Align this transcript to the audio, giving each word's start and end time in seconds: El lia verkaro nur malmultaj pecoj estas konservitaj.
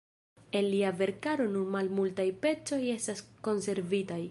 El 0.59 0.69
lia 0.71 0.93
verkaro 1.01 1.45
nur 1.57 1.69
malmultaj 1.75 2.27
pecoj 2.47 2.81
estas 2.97 3.25
konservitaj. 3.49 4.19